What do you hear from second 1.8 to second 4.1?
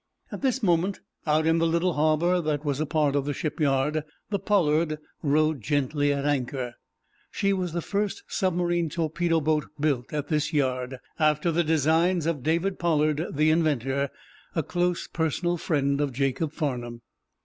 harbor that was a part of the shipyard,